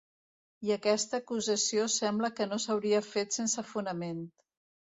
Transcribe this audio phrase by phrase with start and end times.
[0.67, 4.27] I aquesta acusació sembla que no s'hauria fet sense fonament.